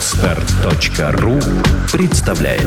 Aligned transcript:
Отстар.ру 0.00 1.38
представляет 1.92 2.66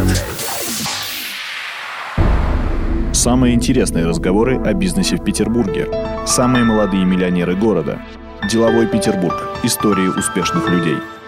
Самые 3.12 3.56
интересные 3.56 4.06
разговоры 4.06 4.62
о 4.62 4.72
бизнесе 4.74 5.16
в 5.16 5.24
Петербурге. 5.24 5.88
Самые 6.28 6.64
молодые 6.64 7.06
миллионеры 7.06 7.56
города. 7.56 8.00
Деловой 8.52 8.86
Петербург. 8.86 9.34
Истории 9.64 10.10
успешных 10.10 10.70
людей– 10.70 10.98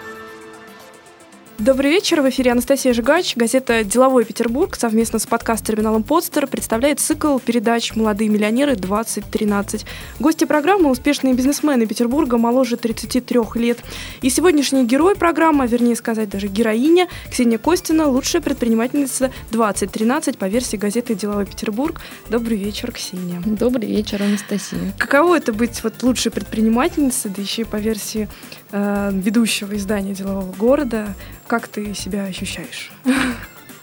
Добрый 1.58 1.90
вечер. 1.90 2.20
В 2.20 2.28
эфире 2.28 2.52
Анастасия 2.52 2.92
Жигач. 2.92 3.34
Газета 3.34 3.82
«Деловой 3.82 4.26
Петербург» 4.26 4.76
совместно 4.76 5.18
с 5.18 5.24
подкаст-терминалом 5.24 6.02
«Подстер» 6.02 6.46
представляет 6.46 7.00
цикл 7.00 7.38
передач 7.38 7.96
«Молодые 7.96 8.28
миллионеры-2013». 8.28 9.86
Гости 10.20 10.44
программы– 10.44 10.90
успешные 10.90 11.32
бизнесмены 11.32 11.86
Петербурга 11.86 12.36
моложе 12.36 12.76
33 12.76 13.40
лет. 13.54 13.78
И 14.20 14.28
сегодняшний 14.28 14.84
герой 14.84 15.16
программы, 15.16 15.66
вернее 15.66 15.96
сказать, 15.96 16.28
даже 16.28 16.48
героиня, 16.48 17.08
Ксения 17.30 17.56
Костина, 17.56 18.06
лучшая 18.06 18.42
предпринимательница 18.42 19.32
2013 19.50 20.36
по 20.36 20.44
версии 20.44 20.76
газеты 20.76 21.14
«Деловой 21.14 21.46
Петербург». 21.46 22.02
Добрый 22.28 22.58
вечер, 22.58 22.92
Ксения. 22.92 23.40
Добрый 23.46 23.88
вечер, 23.88 24.22
Анастасия. 24.22 24.92
Каково 24.98 25.38
это 25.38 25.54
быть 25.54 25.82
вот 25.82 26.02
лучшей 26.02 26.32
предпринимательницей, 26.32 27.30
да 27.34 27.40
еще 27.40 27.62
и 27.62 27.64
по 27.64 27.76
версии 27.76 28.28
э, 28.72 29.10
ведущего 29.12 29.76
издания 29.76 30.14
«Делового 30.14 30.52
города»? 30.52 31.14
Как 31.46 31.68
ты 31.68 31.94
себя 31.94 32.24
ощущаешь? 32.24 32.92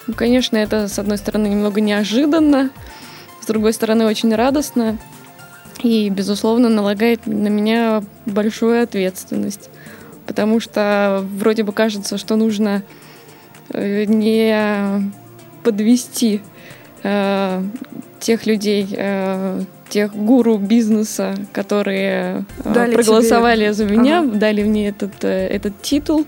Ну, 0.05 0.13
конечно, 0.15 0.57
это, 0.57 0.89
с 0.89 0.99
одной 0.99 1.17
стороны, 1.17 1.47
немного 1.47 1.79
неожиданно, 1.79 2.71
с 3.41 3.45
другой 3.45 3.71
стороны, 3.71 4.05
очень 4.05 4.35
радостно 4.35 4.97
и, 5.81 6.09
безусловно, 6.09 6.69
налагает 6.69 7.25
на 7.25 7.47
меня 7.47 8.03
большую 8.25 8.83
ответственность, 8.83 9.69
потому 10.25 10.59
что 10.59 11.25
вроде 11.37 11.63
бы 11.63 11.71
кажется, 11.71 12.17
что 12.17 12.35
нужно 12.35 12.83
э, 13.69 14.05
не 14.05 15.11
подвести 15.63 16.41
э, 17.03 17.63
тех 18.19 18.45
людей, 18.45 18.87
э, 18.91 19.63
тех 19.93 20.15
гуру 20.15 20.57
бизнеса, 20.57 21.35
которые 21.51 22.45
э, 22.65 22.73
дали 22.73 22.95
проголосовали 22.95 23.65
тебе... 23.65 23.73
за 23.73 23.85
меня, 23.85 24.21
ага. 24.21 24.31
дали 24.31 24.63
мне 24.63 24.87
этот, 24.87 25.23
э, 25.23 25.47
этот 25.47 25.79
титул. 25.83 26.25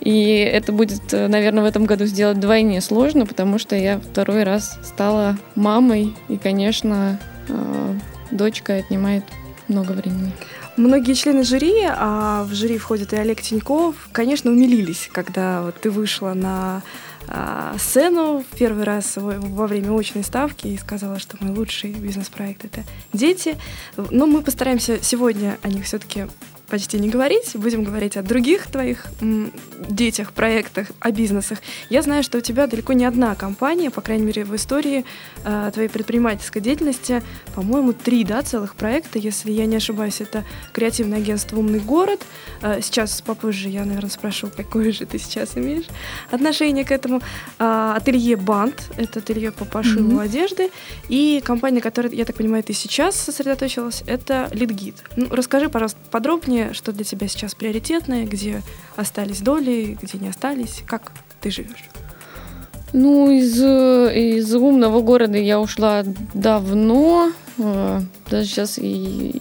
И 0.00 0.36
это 0.50 0.72
будет, 0.72 1.12
э, 1.12 1.28
наверное, 1.28 1.62
в 1.62 1.66
этом 1.66 1.84
году 1.84 2.06
сделать 2.06 2.38
вдвойне 2.38 2.80
сложно, 2.80 3.26
потому 3.26 3.58
что 3.58 3.76
я 3.76 4.00
второй 4.00 4.44
раз 4.44 4.78
стала 4.82 5.36
мамой, 5.54 6.14
и, 6.28 6.38
конечно, 6.38 7.18
дочка 8.30 8.76
отнимает 8.76 9.24
много 9.68 9.92
времени. 9.92 10.32
Многие 10.78 11.12
члены 11.12 11.44
жюри, 11.44 11.84
а 11.86 12.44
в 12.44 12.54
жюри 12.54 12.78
входит 12.78 13.12
и 13.12 13.16
Олег 13.16 13.42
Тиньков, 13.42 14.08
конечно, 14.12 14.50
умилились, 14.50 15.10
когда 15.12 15.62
вот 15.62 15.74
ты 15.74 15.90
вышла 15.90 16.32
на 16.32 16.82
а, 17.28 17.76
сцену 17.78 18.44
первый 18.58 18.84
раз 18.84 19.16
во 19.16 19.66
время 19.66 19.92
очной 19.92 20.24
ставки 20.24 20.66
и 20.66 20.78
сказала, 20.78 21.18
что 21.18 21.36
мой 21.40 21.54
лучший 21.54 21.92
бизнес-проект 21.92 22.64
это 22.64 22.84
дети. 23.12 23.56
Но 23.96 24.26
мы 24.26 24.42
постараемся 24.42 25.02
сегодня 25.02 25.58
о 25.62 25.68
них 25.68 25.84
все-таки 25.84 26.26
почти 26.70 26.98
не 26.98 27.08
говорить. 27.10 27.50
Будем 27.54 27.84
говорить 27.84 28.16
о 28.16 28.22
других 28.22 28.66
твоих 28.68 29.06
м, 29.20 29.52
детях, 29.88 30.32
проектах, 30.32 30.86
о 31.00 31.10
бизнесах. 31.10 31.58
Я 31.90 32.02
знаю, 32.02 32.22
что 32.22 32.38
у 32.38 32.40
тебя 32.40 32.66
далеко 32.66 32.92
не 32.92 33.04
одна 33.04 33.34
компания, 33.34 33.90
по 33.90 34.00
крайней 34.00 34.24
мере, 34.24 34.44
в 34.44 34.54
истории 34.54 35.04
э, 35.44 35.70
твоей 35.72 35.88
предпринимательской 35.88 36.60
деятельности, 36.60 37.22
по-моему, 37.54 37.92
три, 37.92 38.24
да, 38.24 38.42
целых 38.42 38.74
проекта. 38.74 39.18
Если 39.18 39.50
я 39.50 39.66
не 39.66 39.76
ошибаюсь, 39.76 40.20
это 40.20 40.44
креативное 40.72 41.18
агентство 41.18 41.58
«Умный 41.58 41.80
город». 41.80 42.20
Э, 42.62 42.80
сейчас 42.80 43.20
попозже 43.20 43.68
я, 43.68 43.84
наверное, 43.84 44.10
спрошу, 44.10 44.48
какое 44.56 44.92
же 44.92 45.06
ты 45.06 45.18
сейчас 45.18 45.56
имеешь 45.56 45.86
отношение 46.30 46.84
к 46.84 46.92
этому. 46.92 47.20
Э, 47.58 47.94
ателье 47.96 48.36
«Бант»— 48.36 48.90
это 48.96 49.18
ателье 49.18 49.50
по 49.50 49.64
пошиву 49.64 50.20
mm-hmm. 50.20 50.24
одежды. 50.24 50.70
И 51.08 51.42
компания, 51.44 51.80
которая, 51.80 52.12
я 52.12 52.24
так 52.24 52.36
понимаю, 52.36 52.62
ты 52.62 52.72
сейчас 52.72 53.16
сосредоточилась, 53.16 54.04
это 54.06 54.48
«Литгид». 54.52 54.94
Ну, 55.16 55.26
расскажи, 55.30 55.68
пожалуйста, 55.68 55.98
подробнее, 56.10 56.59
что 56.72 56.92
для 56.92 57.04
тебя 57.04 57.28
сейчас 57.28 57.54
приоритетное, 57.54 58.24
где 58.26 58.62
остались 58.96 59.40
доли, 59.40 59.96
где 60.00 60.18
не 60.18 60.28
остались, 60.28 60.82
как 60.86 61.12
ты 61.40 61.50
живешь? 61.50 61.84
Ну, 62.92 63.30
из, 63.30 63.56
из 63.60 64.54
умного 64.54 65.00
города 65.00 65.38
я 65.38 65.60
ушла 65.60 66.02
давно, 66.34 67.30
э, 67.58 68.00
даже 68.28 68.48
сейчас 68.48 68.78
и, 68.78 69.40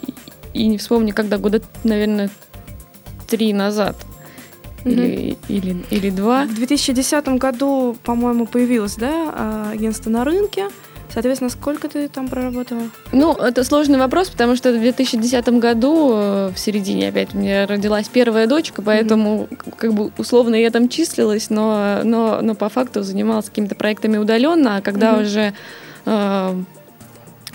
и 0.53 0.67
не 0.67 0.77
вспомню, 0.77 1.15
когда 1.15 1.37
года, 1.37 1.61
наверное, 1.83 2.29
три 3.27 3.53
назад. 3.53 3.95
Угу. 4.85 4.91
Или, 4.91 5.37
или, 5.47 5.85
или 5.89 6.09
два. 6.09 6.45
В 6.45 6.53
2010 6.53 7.27
году, 7.39 7.97
по-моему, 8.03 8.45
появилось 8.45 8.95
да, 8.95 9.33
а, 9.33 9.71
агентство 9.73 10.09
на 10.09 10.23
рынке. 10.23 10.69
Соответственно, 11.11 11.49
сколько 11.49 11.89
ты 11.89 12.07
там 12.07 12.27
проработала? 12.27 12.83
Ну, 13.11 13.33
это 13.33 13.63
сложный 13.63 13.97
вопрос, 13.97 14.29
потому 14.29 14.55
что 14.55 14.71
в 14.71 14.79
2010 14.79 15.47
году, 15.59 16.11
э, 16.13 16.51
в 16.53 16.59
середине 16.59 17.09
опять, 17.09 17.33
у 17.33 17.37
меня 17.37 17.65
родилась 17.65 18.07
первая 18.07 18.45
дочка, 18.45 18.81
поэтому 18.81 19.47
mm-hmm. 19.49 19.73
как 19.77 19.93
бы 19.93 20.11
условно 20.17 20.55
я 20.55 20.69
там 20.69 20.87
числилась, 20.87 21.49
но, 21.49 22.01
но, 22.03 22.41
но 22.41 22.53
по 22.53 22.69
факту 22.69 23.01
занималась 23.01 23.49
какими-то 23.49 23.75
проектами 23.75 24.17
удаленно, 24.17 24.77
а 24.77 24.81
когда 24.81 25.13
mm-hmm. 25.13 25.21
уже 25.23 25.53
э, 26.05 26.63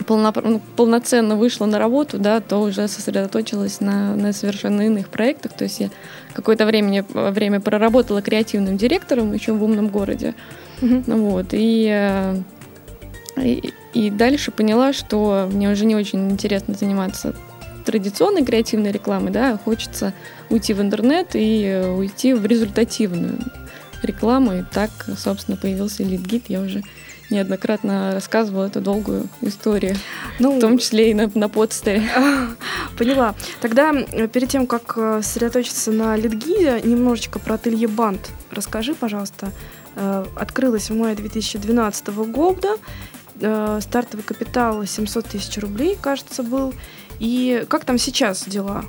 полно, 0.06 0.32
ну, 0.42 0.60
полноценно 0.76 1.36
вышла 1.36 1.66
на 1.66 1.78
работу, 1.78 2.18
да, 2.18 2.40
то 2.40 2.60
уже 2.60 2.88
сосредоточилась 2.88 3.80
на, 3.80 4.16
на 4.16 4.32
совершенно 4.32 4.82
иных 4.82 5.08
проектах. 5.08 5.52
То 5.52 5.64
есть 5.64 5.80
я 5.80 5.90
какое-то 6.32 6.66
время, 6.66 7.04
время 7.08 7.60
проработала 7.60 8.20
креативным 8.20 8.76
директором 8.76 9.32
еще 9.32 9.52
в 9.52 9.62
умном 9.62 9.88
городе. 9.88 10.34
Mm-hmm. 10.80 11.16
Вот, 11.16 11.46
и 11.52 11.88
э, 11.88 12.36
и, 13.36 13.72
и 13.92 14.10
дальше 14.10 14.50
поняла, 14.50 14.92
что 14.92 15.48
мне 15.52 15.70
уже 15.70 15.84
не 15.84 15.96
очень 15.96 16.30
интересно 16.30 16.74
заниматься 16.74 17.34
традиционной 17.84 18.44
креативной 18.44 18.92
рекламой, 18.92 19.30
да, 19.30 19.58
хочется 19.62 20.14
уйти 20.50 20.72
в 20.72 20.80
интернет 20.80 21.30
и 21.34 21.82
уйти 21.96 22.32
в 22.32 22.46
результативную 22.46 23.38
рекламу. 24.02 24.54
И 24.54 24.62
так, 24.62 24.90
собственно, 25.16 25.56
появился 25.56 26.02
лид-гид. 26.02 26.44
Я 26.48 26.60
уже 26.60 26.82
неоднократно 27.30 28.12
рассказывала 28.12 28.66
эту 28.66 28.80
долгую 28.80 29.28
историю, 29.40 29.96
ну, 30.38 30.56
в 30.56 30.60
том 30.60 30.78
числе 30.78 31.10
и 31.10 31.14
на, 31.14 31.30
на 31.34 31.48
подстере. 31.48 32.02
Поняла. 32.98 33.34
Тогда 33.60 33.92
перед 33.92 34.48
тем, 34.48 34.66
как 34.66 34.94
э, 34.96 35.20
сосредоточиться 35.22 35.90
на 35.90 36.16
литгиде, 36.16 36.80
немножечко 36.84 37.38
про 37.38 37.54
ателье 37.54 37.88
Бант 37.88 38.30
расскажи, 38.50 38.94
пожалуйста. 38.94 39.50
Э, 39.96 40.24
открылась 40.36 40.90
в 40.90 40.96
мае 40.96 41.16
2012 41.16 42.08
года, 42.08 42.76
Э, 43.46 43.78
стартовый 43.82 44.24
капитал 44.24 44.84
700 44.86 45.26
тысяч 45.26 45.58
рублей, 45.58 45.98
кажется, 46.00 46.42
был. 46.42 46.72
И 47.18 47.66
как 47.68 47.84
там 47.84 47.98
сейчас 47.98 48.44
дела? 48.44 48.84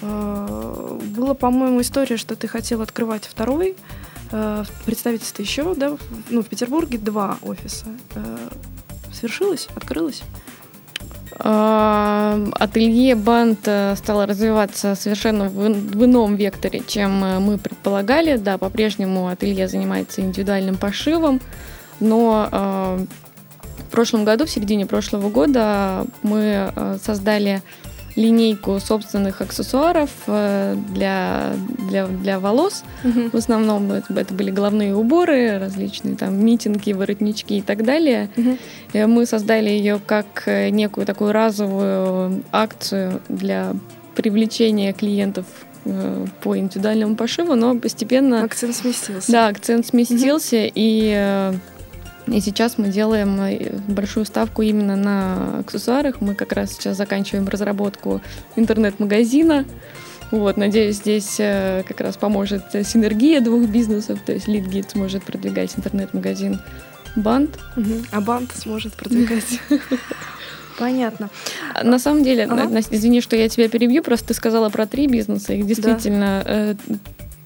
Э, 0.00 0.98
была, 1.14 1.34
по-моему, 1.34 1.82
история, 1.82 2.16
что 2.16 2.34
ты 2.34 2.48
хотел 2.48 2.80
открывать 2.80 3.26
второй 3.26 3.76
э, 4.30 4.64
представительство 4.86 5.42
еще, 5.42 5.74
да, 5.74 5.98
ну, 6.30 6.42
в 6.42 6.46
Петербурге 6.46 6.96
два 6.96 7.36
офиса. 7.42 7.86
Свершилось? 9.12 9.68
Открылось? 9.74 10.22
Ателье 11.38 13.14
Бант 13.14 13.60
стало 13.60 14.26
развиваться 14.26 14.94
совершенно 14.94 15.48
в 15.48 16.04
ином 16.04 16.36
векторе, 16.36 16.82
чем 16.86 17.18
мы 17.42 17.58
предполагали. 17.58 18.36
Да, 18.36 18.58
по-прежнему 18.58 19.28
ателье 19.28 19.66
занимается 19.66 20.20
индивидуальным 20.20 20.76
пошивом, 20.76 21.40
но 22.00 23.06
прошлом 23.92 24.24
году, 24.24 24.46
в 24.46 24.50
середине 24.50 24.86
прошлого 24.86 25.30
года, 25.30 26.04
мы 26.22 26.72
э, 26.74 26.96
создали 27.02 27.62
линейку 28.16 28.78
собственных 28.78 29.40
аксессуаров 29.40 30.10
э, 30.26 30.76
для, 30.90 31.54
для, 31.88 32.06
для 32.06 32.38
волос. 32.40 32.84
Угу. 33.04 33.30
В 33.32 33.36
основном 33.36 33.90
это, 33.92 34.12
это 34.14 34.34
были 34.34 34.50
головные 34.50 34.94
уборы, 34.94 35.58
различные 35.58 36.16
там 36.16 36.44
митинги, 36.44 36.92
воротнички 36.92 37.58
и 37.58 37.62
так 37.62 37.84
далее. 37.84 38.28
Угу. 38.36 39.06
Мы 39.08 39.26
создали 39.26 39.70
ее 39.70 40.00
как 40.04 40.42
э, 40.46 40.70
некую 40.70 41.06
такую 41.06 41.32
разовую 41.32 42.42
акцию 42.52 43.20
для 43.28 43.74
привлечения 44.14 44.92
клиентов 44.92 45.46
по 46.42 46.56
индивидуальному 46.56 47.16
пошиву, 47.16 47.56
но 47.56 47.76
постепенно... 47.76 48.44
Акцент 48.44 48.76
сместился. 48.76 49.32
Да, 49.32 49.48
акцент 49.48 49.84
сместился, 49.84 50.58
угу. 50.58 50.72
и 50.76 51.52
и 52.26 52.40
сейчас 52.40 52.78
мы 52.78 52.88
делаем 52.88 53.40
э, 53.40 53.76
большую 53.88 54.24
ставку 54.26 54.62
именно 54.62 54.96
на 54.96 55.60
аксессуарах. 55.60 56.20
Мы 56.20 56.34
как 56.34 56.52
раз 56.52 56.72
сейчас 56.72 56.96
заканчиваем 56.96 57.48
разработку 57.48 58.20
интернет-магазина. 58.56 59.64
Вот, 60.30 60.56
надеюсь, 60.56 60.96
здесь 60.96 61.36
э, 61.38 61.82
как 61.86 62.00
раз 62.00 62.16
поможет 62.16 62.64
синергия 62.84 63.40
двух 63.40 63.68
бизнесов. 63.68 64.20
То 64.24 64.32
есть 64.32 64.48
LeadGit 64.48 64.92
сможет 64.92 65.24
продвигать 65.24 65.76
интернет-магазин 65.76 66.60
Бант. 67.16 67.58
Угу. 67.76 68.06
А 68.12 68.20
Бант 68.20 68.52
сможет 68.54 68.94
продвигать. 68.94 69.60
Понятно. 70.78 71.28
На 71.82 71.98
самом 71.98 72.24
деле, 72.24 72.44
ага. 72.44 72.68
Настя, 72.68 72.96
извини, 72.96 73.20
что 73.20 73.36
я 73.36 73.48
тебя 73.48 73.68
перебью, 73.68 74.02
просто 74.02 74.28
ты 74.28 74.34
сказала 74.34 74.70
про 74.70 74.86
три 74.86 75.06
бизнеса. 75.06 75.52
Их 75.52 75.66
действительно 75.66 76.42
да. 76.44 76.50
Э, 76.50 76.74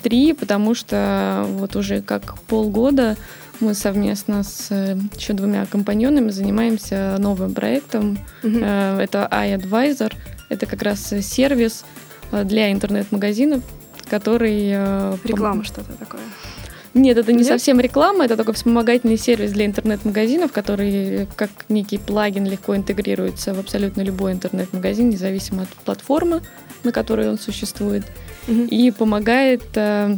три, 0.03 0.33
потому 0.33 0.75
что 0.75 1.45
вот 1.49 1.75
уже 1.75 2.03
как 2.03 2.39
полгода 2.43 3.17
мы 3.61 3.75
совместно 3.75 4.43
с 4.43 4.69
э, 4.71 4.97
еще 5.17 5.33
двумя 5.33 5.67
компаньонами 5.67 6.31
занимаемся 6.31 7.17
новым 7.19 7.55
проектом. 7.55 8.19
Э, 8.43 8.99
Это 9.01 9.29
iAdvisor. 9.31 10.13
Это 10.49 10.67
как 10.67 10.83
раз 10.83 11.13
сервис 11.23 11.85
э, 12.33 12.45
для 12.45 12.71
интернет-магазинов, 12.73 13.63
который... 14.09 14.71
Реклама 15.25 15.65
что-то 15.65 15.93
такое. 15.95 16.21
Нет, 16.95 17.19
это 17.19 17.31
не 17.33 17.41
Нет? 17.41 17.49
совсем 17.49 17.79
реклама, 17.79 18.25
это 18.25 18.39
такой 18.39 18.55
вспомогательный 18.55 19.19
сервис 19.19 19.53
для 19.53 19.67
интернет-магазинов, 19.67 20.51
который 20.51 21.29
как 21.37 21.51
некий 21.69 21.99
плагин 21.99 22.47
легко 22.47 22.75
интегрируется 22.75 23.53
в 23.53 23.59
абсолютно 23.59 24.01
любой 24.01 24.33
интернет-магазин, 24.33 25.11
независимо 25.11 25.65
от 25.65 25.69
платформы, 25.85 26.41
на 26.85 26.93
которой 26.93 27.29
он 27.29 27.39
существует, 27.39 28.05
Мгм. 28.47 28.65
и 28.67 28.91
помогает, 28.93 29.63
э, 29.75 30.17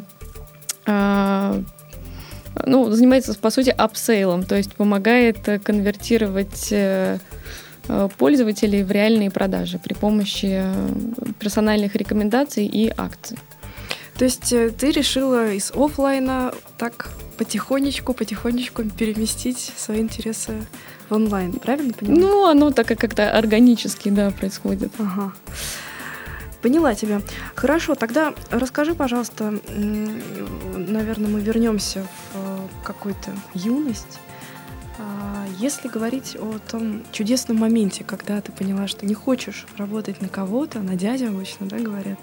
э, 0.86 1.62
ну, 2.66 2.90
занимается, 2.90 3.34
по 3.34 3.50
сути, 3.50 3.70
апсейлом, 3.70 4.44
то 4.44 4.56
есть 4.56 4.74
помогает 4.74 5.48
э, 5.48 5.58
конвертировать 5.58 6.68
э, 6.70 7.18
э, 7.88 8.08
пользователей 8.18 8.82
в 8.82 8.90
реальные 8.90 9.30
продажи 9.30 9.78
при 9.78 9.94
помощи 9.94 10.64
персональных 11.38 11.96
рекомендаций 11.96 12.66
и 12.66 12.92
акций. 12.96 13.38
То 14.18 14.24
есть 14.24 14.48
ты 14.48 14.90
решила 14.90 15.52
из 15.52 15.70
оффлайна 15.70 16.52
так 16.76 17.10
потихонечку, 17.36 18.14
потихонечку 18.14 18.82
переместить 18.84 19.72
свои 19.76 20.00
интересы 20.00 20.54
в 21.08 21.14
онлайн, 21.14 21.52
правильно 21.52 21.92
понимаю? 21.92 22.20
Ну, 22.20 22.46
оно 22.46 22.70
так 22.72 22.86
как-то 22.86 23.30
органически, 23.30 24.08
да, 24.08 24.30
происходит. 24.30 24.92
Ага. 24.98 25.32
Поняла 26.62 26.94
тебя. 26.94 27.20
Хорошо, 27.54 27.94
тогда 27.94 28.34
расскажи, 28.50 28.94
пожалуйста, 28.94 29.60
наверное, 29.68 31.30
мы 31.30 31.40
вернемся 31.40 32.04
в 32.34 32.36
какую-то 32.88 33.30
юность. 33.54 34.18
А, 34.98 35.44
Если 35.58 35.88
говорить 35.88 36.36
о 36.40 36.58
том 36.70 37.04
чудесном 37.12 37.58
моменте, 37.58 38.02
когда 38.04 38.40
ты 38.40 38.50
поняла, 38.50 38.88
что 38.88 39.06
не 39.06 39.14
хочешь 39.14 39.66
работать 39.76 40.20
на 40.20 40.28
кого-то, 40.28 40.80
на 40.80 40.96
дядю 40.96 41.28
обычно, 41.28 41.66
да, 41.66 41.78
говорят, 41.78 42.18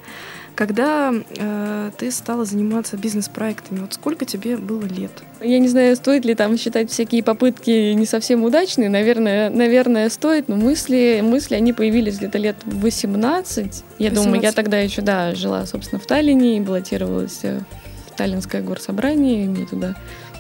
когда 0.56 1.14
э, 1.14 1.92
ты 1.98 2.12
стала 2.12 2.46
заниматься 2.46 2.98
бизнес-проектами, 2.98 3.80
вот 3.80 3.94
сколько 3.94 4.26
тебе 4.26 4.58
было 4.58 4.84
лет? 4.84 5.12
Я 5.42 5.60
не 5.60 5.68
знаю, 5.68 5.96
стоит 5.96 6.26
ли 6.26 6.36
там 6.36 6.58
считать 6.58 6.92
всякие 6.92 7.24
попытки 7.24 7.94
не 7.94 8.06
совсем 8.06 8.44
удачные. 8.44 8.90
Наверное, 8.90 9.50
наверное, 9.50 10.10
стоит, 10.10 10.48
но 10.48 10.56
мысли, 10.56 11.22
мысли, 11.24 11.56
они 11.56 11.74
появились 11.74 12.18
где-то 12.18 12.38
лет 12.38 12.56
в 12.66 12.82
18. 12.82 13.84
Я 14.00 14.10
думаю, 14.10 14.42
я 14.42 14.52
18. 14.52 14.56
тогда 14.56 14.80
еще, 14.80 15.02
да, 15.02 15.36
жила, 15.36 15.66
собственно, 15.66 16.02
в 16.02 16.06
Таллине 16.06 16.58
и 16.58 16.62
баллотировалась 16.62 17.40
э, 17.44 17.60
в 18.08 18.18
Таллинское 18.18 18.62
горсобрание, 18.62 19.44
и 19.44 19.48
меня 19.48 19.66
туда 19.66 19.96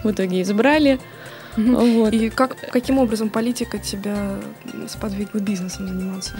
в 0.05 0.11
итоге 0.11 0.41
избрали. 0.41 0.99
Вот. 1.57 2.13
И 2.13 2.29
как, 2.29 2.57
каким 2.71 2.97
образом 2.97 3.29
политика 3.29 3.77
тебя 3.77 4.35
сподвигла 4.87 5.39
бизнесом 5.39 5.87
заниматься? 5.87 6.33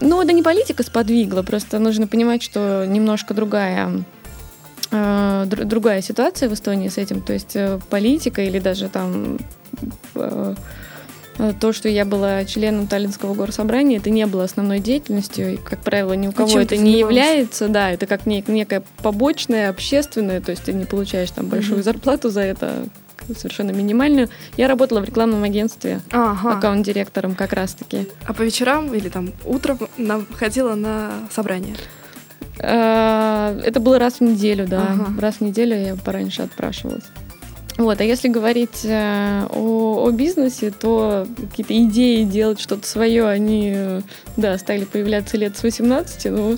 Ну, 0.00 0.22
это 0.22 0.32
не 0.32 0.42
политика 0.42 0.82
сподвигла, 0.82 1.42
просто 1.42 1.78
нужно 1.78 2.06
понимать, 2.06 2.42
что 2.42 2.84
немножко 2.86 3.34
другая 3.34 4.04
э, 4.90 5.44
др- 5.46 5.64
другая 5.64 6.02
ситуация 6.02 6.48
в 6.48 6.54
Эстонии 6.54 6.88
с 6.88 6.98
этим. 6.98 7.20
То 7.20 7.32
есть 7.32 7.56
э, 7.56 7.80
политика 7.90 8.42
или 8.42 8.60
даже 8.60 8.88
там 8.88 9.38
э, 10.14 10.54
то, 11.60 11.72
что 11.72 11.88
я 11.88 12.04
была 12.04 12.44
членом 12.44 12.86
Таллинского 12.86 13.34
горсобрания, 13.34 13.98
это 13.98 14.10
не 14.10 14.26
было 14.26 14.44
основной 14.44 14.78
деятельностью, 14.80 15.54
и, 15.54 15.56
как 15.56 15.80
правило, 15.80 16.12
ни 16.12 16.28
у 16.28 16.32
кого 16.32 16.48
чем 16.48 16.60
это 16.60 16.76
не 16.76 16.98
является, 16.98 17.68
да, 17.68 17.90
это 17.90 18.06
как 18.06 18.26
нек- 18.26 18.50
некая 18.50 18.82
побочная, 19.02 19.68
общественная, 19.70 20.40
то 20.40 20.50
есть 20.52 20.64
ты 20.64 20.72
не 20.72 20.84
получаешь 20.84 21.30
там 21.30 21.46
большую 21.46 21.76
Мгм. 21.76 21.82
зарплату 21.84 22.30
за 22.30 22.40
это, 22.42 22.86
совершенно 23.36 23.70
минимальную. 23.70 24.28
Я 24.56 24.68
работала 24.68 25.00
в 25.00 25.04
рекламном 25.04 25.42
агентстве 25.44 26.00
Ага. 26.12 26.52
аккаунт-директором 26.58 27.34
как 27.34 27.52
раз-таки. 27.54 28.06
А 28.26 28.32
по 28.34 28.42
вечерам 28.42 28.92
или 28.94 29.08
там 29.08 29.32
утром 29.44 29.78
на- 29.96 30.24
ходила 30.36 30.74
на 30.74 31.10
собрание? 31.30 31.74
Э, 32.58 33.60
Это 33.64 33.80
было 33.80 33.98
раз 33.98 34.14
в 34.14 34.20
неделю, 34.20 34.66
да. 34.68 34.82
Ага. 34.90 35.06
Раз 35.20 35.36
в 35.36 35.40
неделю 35.40 35.76
я 35.76 35.96
пораньше 35.96 36.42
отпрашивалась. 36.42 37.04
Вот, 37.76 38.00
а 38.00 38.04
если 38.04 38.28
говорить 38.28 38.84
э, 38.84 39.46
о, 39.50 40.04
о 40.06 40.10
бизнесе, 40.12 40.70
то 40.70 41.26
какие-то 41.50 41.76
идеи 41.84 42.22
делать 42.22 42.60
что-то 42.60 42.86
свое, 42.86 43.26
они, 43.26 44.00
да, 44.36 44.56
стали 44.58 44.84
появляться 44.84 45.36
лет 45.36 45.56
с 45.56 45.62
18, 45.64 46.26
но, 46.26 46.56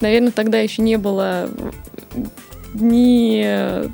наверное, 0.00 0.30
тогда 0.30 0.58
еще 0.58 0.82
не 0.82 0.96
было 0.96 1.50
ни 2.74 3.88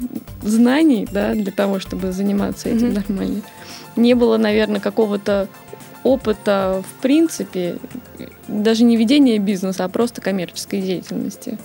знаний, 0.47 1.09
да, 1.11 1.33
для 1.35 1.53
того, 1.53 1.79
чтобы 1.79 2.13
заниматься 2.13 2.69
этим 2.69 2.89
Мгм. 2.89 2.95
нормально. 2.95 3.43
Не 3.97 4.15
было, 4.15 4.37
наверное, 4.37 4.81
какого-то 4.81 5.49
опыта 6.03 6.83
в 6.87 7.03
принципе, 7.03 7.79
даже 8.49 8.85
не 8.85 8.97
ведения 8.97 9.39
бизнеса, 9.39 9.85
а 9.85 9.89
просто 9.89 10.21
коммерческой 10.21 10.81
деятельности. 10.83 11.59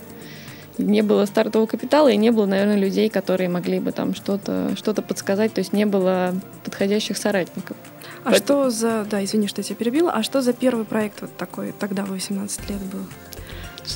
Не 0.78 1.02
было 1.02 1.24
стартового 1.26 1.66
капитала 1.66 2.08
и 2.08 2.16
не 2.16 2.30
было, 2.30 2.46
наверное, 2.46 2.76
людей, 2.76 3.08
которые 3.10 3.48
могли 3.48 3.80
бы 3.80 3.92
там 3.92 4.14
что-то 4.14 4.72
что 4.76 4.94
подсказать, 4.94 5.52
то 5.52 5.58
есть 5.60 5.72
не 5.72 5.84
было 5.86 6.34
подходящих 6.64 7.16
соратников. 7.16 7.76
А 8.24 8.30
Поэтому- 8.30 8.70
что 8.70 8.70
за... 8.70 9.06
Да, 9.10 9.22
извини, 9.24 9.46
что 9.48 9.60
я 9.60 9.64
тебя 9.64 9.76
перебила. 9.76 10.12
А 10.12 10.22
что 10.22 10.40
за 10.40 10.52
первый 10.52 10.84
проект 10.84 11.20
вот 11.20 11.36
такой 11.36 11.72
тогда, 11.78 12.04
в 12.04 12.10
18 12.10 12.70
лет 12.70 12.80
был? 12.92 13.00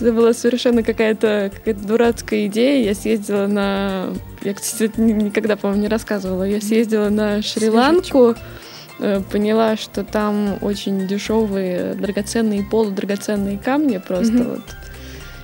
Это 0.00 0.12
была 0.12 0.32
совершенно 0.32 0.82
какая-то 0.82 1.50
какая 1.54 1.74
дурацкая 1.74 2.46
идея. 2.46 2.82
Я 2.84 2.94
съездила 2.94 3.46
на... 3.46 4.06
Я, 4.42 4.54
кстати, 4.54 4.98
никогда, 4.98 5.56
по-моему, 5.56 5.82
не 5.82 5.88
рассказывала. 5.88 6.44
Я 6.44 6.60
съездила 6.62 7.10
на 7.10 7.42
Шри-Ланку, 7.42 8.34
э, 9.00 9.20
поняла, 9.30 9.76
что 9.76 10.02
там 10.02 10.56
очень 10.62 11.06
дешевые 11.06 11.94
драгоценные 11.94 12.62
полудрагоценные 12.64 13.58
камни 13.58 13.98
просто 13.98 14.32
Мгм. 14.32 14.48
вот. 14.50 14.62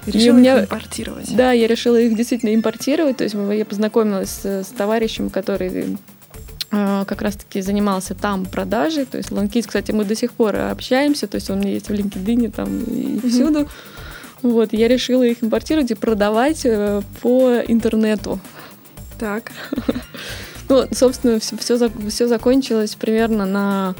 И 0.06 0.10
И 0.10 0.12
решила 0.12 0.34
у 0.34 0.38
меня- 0.38 0.56
их 0.58 0.64
импортировать. 0.64 1.36
Да, 1.36 1.52
я 1.52 1.66
решила 1.66 1.96
их 2.00 2.16
действительно 2.16 2.54
импортировать. 2.54 3.16
То 3.18 3.24
есть 3.24 3.36
я 3.52 3.64
познакомилась 3.64 4.30
с, 4.30 4.44
с 4.44 4.66
товарищем, 4.68 5.30
который 5.30 5.98
э, 6.70 7.04
как 7.06 7.22
раз-таки 7.22 7.60
занимался 7.60 8.14
там 8.14 8.46
продажей. 8.46 9.04
То 9.04 9.18
есть 9.18 9.30
Ланкис, 9.30 9.66
кстати, 9.66 9.92
мы 9.92 10.04
до 10.04 10.14
сих 10.14 10.32
пор 10.32 10.56
общаемся. 10.56 11.26
То 11.26 11.36
есть 11.36 11.50
он 11.50 11.60
меня 11.60 11.72
есть 11.72 11.88
в 11.88 11.92
LinkedIn 11.92 12.50
там 12.52 12.84
и 12.84 13.20
всюду. 13.28 13.68
Вот, 14.42 14.72
я 14.72 14.86
решила 14.86 15.24
их 15.24 15.42
импортировать 15.42 15.90
и 15.90 15.94
продавать 15.94 16.60
э, 16.64 17.02
по 17.20 17.58
интернету. 17.66 18.38
Так. 19.18 19.52
Ну, 20.70 20.84
собственно, 20.92 21.40
все, 21.40 21.56
все, 21.56 21.90
все 22.10 22.28
закончилось 22.28 22.94
примерно 22.94 23.46
на 23.46 23.94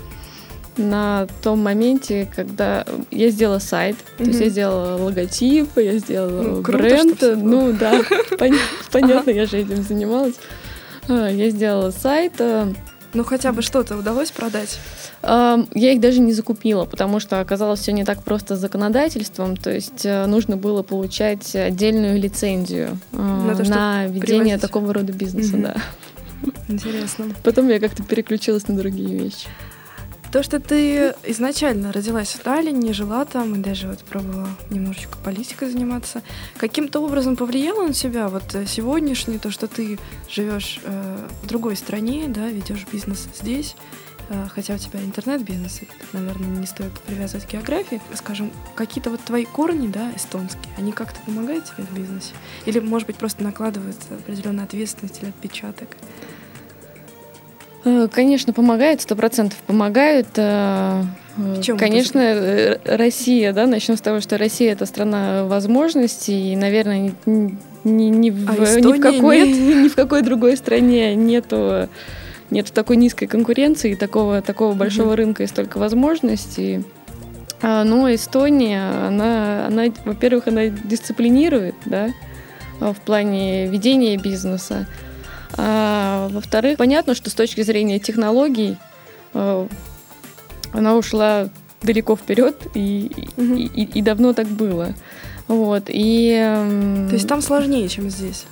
на 0.79 1.27
том 1.43 1.59
моменте, 1.61 2.31
когда 2.35 2.85
я 3.11 3.31
сделала 3.31 3.59
сайт, 3.59 3.97
то 4.17 4.25
есть 4.25 4.41
я 4.41 4.49
сделала 4.49 4.97
логотип, 5.03 5.69
я 5.77 5.99
сделала 5.99 6.43
Ну, 6.43 6.63
круто, 6.63 6.79
бренд, 6.79 7.21
ну 7.37 7.73
да, 7.73 8.01
пон- 8.39 8.57
понятно, 8.93 9.31
я 9.31 9.47
же 9.47 9.59
этим 9.59 9.83
занималась. 9.83 10.35
А, 11.09 11.29
Я 11.29 11.51
сделала 11.51 11.91
сайт, 11.91 12.35
а, 12.41 12.73
Ну, 13.15 13.25
хотя 13.25 13.53
бы 13.53 13.63
что-то 13.63 13.97
удалось 13.97 14.31
продать? 14.31 14.79
а, 15.23 15.59
я 15.75 15.93
их 15.93 16.01
даже 16.01 16.21
не 16.21 16.33
закупила, 16.33 16.85
потому 16.85 17.19
что 17.21 17.41
оказалось 17.41 17.81
все 17.81 17.93
не 17.93 18.05
так 18.05 18.23
просто 18.23 18.55
с 18.57 18.61
законодательством, 18.61 19.57
то 19.57 19.71
есть 19.73 20.05
нужно 20.05 20.57
было 20.57 20.83
получать 20.83 21.57
отдельную 21.57 22.21
лицензию 22.21 22.99
На 23.13 23.55
то, 23.57 23.65
чтобы 23.65 23.77
на 23.81 24.07
ведение 24.07 24.41
привозить. 24.59 24.61
такого 24.61 24.95
рода 24.95 25.13
бизнеса, 25.13 25.57
да. 25.57 25.77
Интересно. 26.69 27.27
Потом 27.43 27.69
я 27.69 27.81
как-то 27.81 28.03
переключилась 28.05 28.69
на 28.69 28.77
другие 28.77 29.19
вещи. 29.19 29.49
То, 30.31 30.43
что 30.43 30.61
ты 30.61 31.15
изначально 31.25 31.91
родилась 31.91 32.29
в 32.29 32.41
Таллине, 32.41 32.93
жила 32.93 33.25
там 33.25 33.55
и 33.55 33.59
даже 33.59 33.89
вот 33.89 34.01
пробовала 34.01 34.49
немножечко 34.69 35.17
политикой 35.25 35.71
заниматься, 35.71 36.23
каким-то 36.59 37.01
образом 37.01 37.35
повлияло 37.35 37.87
на 37.87 37.95
себя 37.95 38.29
вот 38.29 38.55
э, 38.55 38.67
сегодняшнее, 38.67 39.39
то, 39.39 39.51
что 39.51 39.69
ты 39.69 39.99
живешь 40.29 40.81
э, 40.85 41.29
в 41.43 41.47
другой 41.47 41.77
стране, 41.77 42.27
да, 42.29 42.49
ведешь 42.49 42.87
бизнес 42.93 43.27
здесь, 43.41 43.75
э, 44.29 44.49
хотя 44.55 44.75
у 44.75 44.79
тебя 44.79 45.01
интернет-бизнес, 45.01 45.81
наверное, 46.13 46.59
не 46.59 46.67
стоит 46.67 46.93
привязывать 47.07 47.47
к 47.47 47.53
географии, 47.53 48.03
скажем, 48.15 48.53
какие-то 48.75 49.09
вот 49.09 49.23
твои 49.23 49.47
корни, 49.47 49.89
да, 49.89 50.13
эстонские, 50.15 50.75
они 50.77 50.93
как-то 50.93 51.21
помогают 51.25 51.65
тебе 51.65 51.85
в 51.85 51.95
бизнесе? 51.95 52.35
Или, 52.67 52.81
может 52.81 53.07
быть, 53.07 53.17
просто 53.17 53.43
накладывают 53.43 53.97
определенную 54.11 54.65
ответственность 54.65 55.23
или 55.23 55.31
отпечаток? 55.31 55.89
Э, 57.85 58.09
Конечно, 58.11 58.53
помогает, 58.53 59.01
сто 59.01 59.15
процентов 59.17 59.59
помогает. 59.67 60.27
Э, 60.37 61.03
э, 61.37 61.61
чем 61.63 61.79
Конечно, 61.79 62.79
Россия, 62.85 63.53
да, 63.53 63.67
начнем 63.67 63.97
с 63.97 64.01
того, 64.01 64.21
что 64.21 64.39
Россия 64.39 64.73
это 64.73 64.87
страна 64.87 65.45
возможностей, 65.45 66.53
и, 66.53 66.57
наверное, 66.57 67.13
ни, 67.27 67.57
ни- 67.85 68.05
ни 68.05 68.31
в, 68.31 68.49
А 68.49 68.55
ни 68.55 68.57
в 68.57 68.63
Эстония 68.65 69.01
какой, 69.01 69.47
нет? 69.47 69.77
ни 69.85 69.89
в 69.89 69.95
какой 69.95 70.23
другой 70.23 70.57
стране 70.57 71.15
нету, 71.15 71.89
нету 72.51 72.73
такой 72.73 72.97
низкой 72.97 73.27
конкуренции, 73.27 73.95
такого, 73.95 74.43
такого 74.43 74.73
большого 74.75 75.15
рынка 75.17 75.45
и 75.45 75.47
столько 75.47 75.79
возможностей. 75.79 76.85
А, 77.63 77.85
Но 77.85 78.13
Эстония, 78.15 79.07
она, 79.07 79.67
она, 79.67 79.85
во-первых, 80.05 80.47
она 80.49 80.67
дисциплинирует, 80.67 81.75
да, 81.87 82.11
в 82.81 82.95
плане 83.05 83.67
ведения 83.67 84.17
бизнеса. 84.17 84.87
А, 85.57 86.29
во-вторых, 86.29 86.79
понятно, 86.79 87.15
что 87.15 87.31
с 87.31 87.35
точки 87.35 87.63
зрения 87.63 87.99
технологий 87.99 88.77
она 89.33 90.95
ушла 90.97 91.49
далеко 91.83 92.17
вперед, 92.17 92.57
и, 92.75 93.11
угу. 93.37 93.55
и, 93.55 93.67
и, 93.67 93.99
и 93.99 94.03
давно 94.03 94.33
так 94.33 94.47
было. 94.49 94.95
Вот, 95.47 95.85
и... 95.89 96.31
То 97.09 97.15
есть 97.15 97.29
там 97.29 97.41
сложнее, 97.41 97.89
чем 97.89 98.11
здесь? 98.11 98.45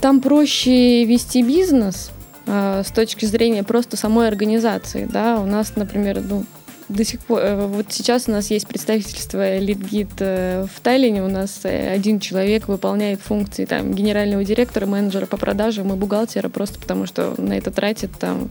Там 0.00 0.20
проще 0.20 1.04
вести 1.04 1.42
бизнес 1.42 2.10
э, 2.46 2.82
с 2.86 2.90
точки 2.92 3.24
зрения 3.24 3.64
просто 3.64 3.96
самой 3.96 4.28
организации. 4.28 5.08
Да? 5.10 5.40
У 5.40 5.46
нас, 5.46 5.74
например, 5.76 6.20
ну, 6.22 6.44
до 6.88 7.04
сих 7.04 7.20
пор, 7.20 7.40
э, 7.40 7.66
вот 7.66 7.86
сейчас 7.90 8.28
у 8.28 8.32
нас 8.32 8.50
есть 8.50 8.66
представительство 8.66 9.58
Литгит 9.58 10.10
э, 10.20 10.66
в 10.74 10.80
Таллине, 10.80 11.22
у 11.22 11.28
нас 11.28 11.60
э, 11.64 11.90
один 11.90 12.18
человек 12.18 12.68
выполняет 12.68 13.20
функции 13.20 13.64
там, 13.64 13.92
генерального 13.92 14.44
директора, 14.44 14.86
менеджера 14.86 15.26
по 15.26 15.36
продажам 15.36 15.92
и 15.92 15.96
бухгалтера, 15.96 16.48
просто 16.48 16.78
потому 16.78 17.06
что 17.06 17.34
на 17.38 17.54
это 17.54 17.70
тратит 17.70 18.12
там 18.18 18.50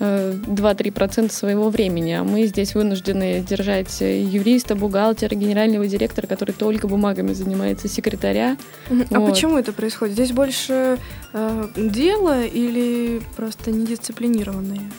2-3% 0.00 1.30
своего 1.30 1.70
времени, 1.70 2.12
а 2.12 2.24
мы 2.24 2.46
здесь 2.46 2.74
вынуждены 2.74 3.40
держать 3.48 4.00
юриста, 4.00 4.74
бухгалтера, 4.74 5.34
генерального 5.36 5.86
директора, 5.86 6.26
который 6.26 6.52
только 6.52 6.88
бумагами 6.88 7.32
занимается, 7.32 7.88
секретаря. 7.88 8.56
А 8.90 9.20
вот. 9.20 9.30
почему 9.30 9.56
это 9.56 9.72
происходит? 9.72 10.14
Здесь 10.14 10.32
больше 10.32 10.98
э, 11.32 11.68
дела 11.76 12.44
или 12.44 13.22
просто 13.36 13.70
недисциплинированные? 13.70 14.90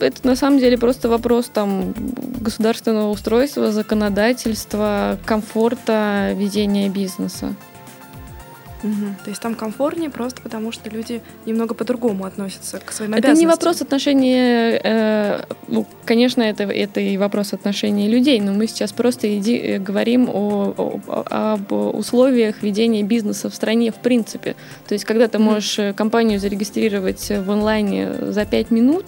Это 0.00 0.26
на 0.26 0.36
самом 0.36 0.58
деле 0.58 0.78
просто 0.78 1.08
вопрос 1.08 1.50
там 1.52 1.94
государственного 2.40 3.10
устройства, 3.10 3.72
законодательства, 3.72 5.18
комфорта 5.24 6.32
ведения 6.36 6.88
бизнеса. 6.88 7.54
Угу. 8.82 9.24
То 9.24 9.30
есть 9.30 9.42
там 9.42 9.54
комфортнее 9.54 10.08
просто 10.10 10.40
потому, 10.40 10.70
что 10.70 10.88
люди 10.88 11.20
немного 11.46 11.74
по-другому 11.74 12.24
относятся 12.24 12.78
к 12.78 12.92
своим 12.92 13.12
это 13.12 13.28
обязанностям. 13.28 13.32
Это 13.32 13.40
не 13.40 13.46
вопрос 13.46 13.82
отношения, 13.82 14.80
э, 14.82 15.42
ну, 15.66 15.86
конечно, 16.04 16.42
это, 16.42 16.64
это 16.64 17.00
и 17.00 17.16
вопрос 17.16 17.52
отношений 17.52 18.08
людей, 18.08 18.40
но 18.40 18.52
мы 18.52 18.68
сейчас 18.68 18.92
просто 18.92 19.36
иди, 19.36 19.56
э, 19.56 19.78
говорим 19.78 20.28
о, 20.32 20.74
о, 20.76 21.54
об 21.54 21.72
условиях 21.72 22.62
ведения 22.62 23.02
бизнеса 23.02 23.50
в 23.50 23.54
стране 23.54 23.90
в 23.90 23.96
принципе. 23.96 24.54
То 24.86 24.94
есть 24.94 25.04
когда 25.04 25.28
ты 25.28 25.38
можешь 25.38 25.78
mm 25.78 25.88
компанию 25.94 26.38
зарегистрировать 26.38 27.30
в 27.30 27.50
онлайне 27.50 28.32
за 28.32 28.44
5 28.44 28.70
минут, 28.70 29.06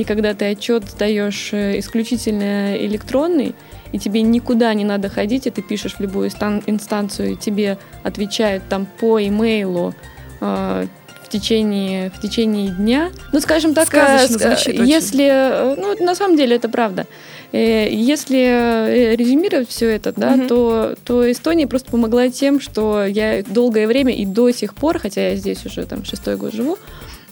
и 0.00 0.04
когда 0.04 0.32
ты 0.32 0.46
отчет 0.46 0.84
сдаешь 0.88 1.50
э, 1.52 1.78
исключительно 1.78 2.74
электронный, 2.74 3.54
и 3.92 3.98
тебе 3.98 4.22
никуда 4.22 4.72
не 4.72 4.84
надо 4.84 5.10
ходить, 5.10 5.46
и 5.46 5.50
ты 5.50 5.60
пишешь 5.60 5.96
в 5.96 6.00
любую 6.00 6.30
инстанцию, 6.30 7.32
и 7.32 7.36
тебе 7.36 7.76
отвечают 8.02 8.62
там 8.70 8.86
по 8.86 9.22
имейлу 9.22 9.94
э, 10.40 10.86
в 11.22 11.28
течение, 11.28 12.10
в 12.16 12.18
течение 12.18 12.70
дня. 12.70 13.10
Ну, 13.30 13.40
скажем 13.40 13.74
так, 13.74 13.92
э, 13.92 14.26
звучит 14.26 14.80
если... 14.80 15.24
Очень. 15.24 15.28
Э, 15.28 15.74
ну, 15.76 16.02
на 16.02 16.14
самом 16.14 16.38
деле 16.38 16.56
это 16.56 16.70
правда. 16.70 17.06
Э, 17.52 17.92
если 17.92 19.16
резюмировать 19.16 19.68
все 19.68 19.90
это, 19.90 20.14
да, 20.16 20.32
угу. 20.32 20.46
то, 20.46 20.94
то 21.04 21.30
Эстония 21.30 21.66
просто 21.66 21.90
помогла 21.90 22.30
тем, 22.30 22.58
что 22.58 23.04
я 23.04 23.42
долгое 23.42 23.86
время 23.86 24.14
и 24.14 24.24
до 24.24 24.50
сих 24.50 24.74
пор, 24.74 24.98
хотя 24.98 25.28
я 25.28 25.36
здесь 25.36 25.66
уже 25.66 25.84
там 25.84 26.06
шестой 26.06 26.38
год 26.38 26.54
живу, 26.54 26.78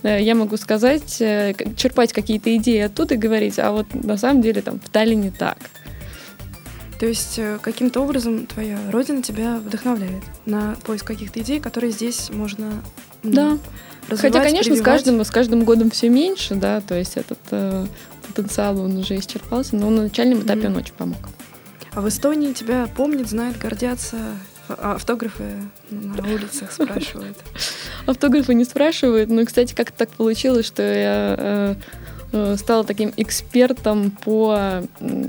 я 0.03 0.35
могу 0.35 0.57
сказать, 0.57 1.17
черпать 1.77 2.13
какие-то 2.13 2.57
идеи 2.57 2.81
оттуда 2.81 3.15
и 3.15 3.19
говорить, 3.19 3.59
а 3.59 3.73
вот 3.73 3.93
на 3.95 4.17
самом 4.17 4.43
деле 4.43 4.63
там 4.63 4.81
в 4.81 4.89
Таллине 4.89 5.33
так. 5.37 5.59
То 6.99 7.07
есть 7.07 7.39
э, 7.39 7.59
каким-то 7.63 8.01
образом 8.01 8.47
твоя 8.47 8.77
родина 8.91 9.23
тебя 9.23 9.59
вдохновляет 9.59 10.25
на 10.47 10.77
поиск 10.85 11.07
каких-то 11.07 11.41
идей, 11.41 11.61
которые 11.61 11.93
здесь 11.93 12.31
можно 12.31 12.83
да. 13.23 13.59
Хотя, 14.09 14.43
конечно, 14.43 14.75
с 14.75 14.81
каждым, 14.81 15.23
с 15.23 15.31
каждым 15.31 15.65
годом 15.65 15.91
все 15.91 16.09
меньше, 16.09 16.55
да, 16.55 16.81
то 16.81 16.97
есть 16.97 17.17
этот 17.17 17.39
э, 17.51 17.87
потенциал 18.27 18.81
он 18.81 18.97
уже 18.97 19.19
исчерпался, 19.19 19.77
но 19.77 19.91
на 19.91 20.03
начальном 20.03 20.41
этапе 20.41 20.63
mm-hmm. 20.63 20.67
он 20.67 20.77
очень 20.77 20.95
помог. 20.95 21.29
А 21.93 22.01
в 22.01 22.09
Эстонии 22.09 22.53
тебя 22.53 22.87
помнят, 22.87 23.29
знают, 23.29 23.59
гордятся, 23.59 24.17
автографы 24.69 25.45
на 25.91 26.23
улицах 26.23 26.73
спрашивают. 26.73 27.37
Автографы 28.07 28.55
не 28.55 28.65
спрашивают, 28.65 29.31
но, 29.31 29.45
кстати, 29.45 29.75
как 29.75 29.91
так 29.91 30.11
получилось, 30.11 30.67
что 30.67 30.83
я 30.83 31.37
э, 31.39 31.75
Э, 32.31 32.57
стала 32.59 32.85
таким 32.85 33.13
экспертом 33.17 34.11
по 34.11 34.83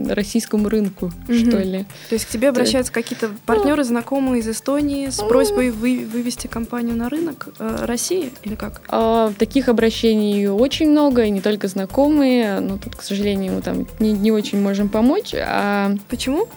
российскому 0.09 0.67
рынку, 0.67 1.05
угу. 1.05 1.33
что 1.33 1.57
ли. 1.59 1.85
То 2.09 2.15
есть 2.15 2.25
к 2.25 2.29
тебе 2.29 2.49
обращаются 2.49 2.91
какие-то 2.91 3.29
партнеры, 3.45 3.83
ну, 3.83 3.83
знакомые 3.83 4.41
из 4.41 4.49
Эстонии 4.49 5.09
с 5.09 5.17
просьбой 5.17 5.71
вы, 5.71 6.05
вывести 6.11 6.47
компанию 6.47 6.97
на 6.97 7.07
рынок 7.07 7.49
э, 7.57 7.85
России 7.85 8.33
или 8.43 8.55
как? 8.55 8.81
А, 8.89 9.31
таких 9.37 9.69
обращений 9.69 10.47
очень 10.49 10.89
много, 10.89 11.23
и 11.23 11.29
не 11.29 11.39
только 11.39 11.69
знакомые, 11.69 12.59
но 12.59 12.77
тут, 12.77 12.97
к 12.97 13.01
сожалению, 13.01 13.53
мы 13.53 13.61
там 13.61 13.87
не, 13.99 14.11
не 14.11 14.31
очень 14.31 14.59
можем 14.61 14.89
помочь. 14.89 15.33
А... 15.33 15.95
Почему? 16.09 16.49